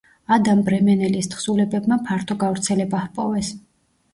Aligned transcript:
ადამ 0.35 0.61
ბრემენელის 0.69 1.29
თხზულებებმა 1.35 1.99
ფართო 2.09 2.39
გავრცელება 2.45 3.03
ჰპოვეს. 3.07 3.53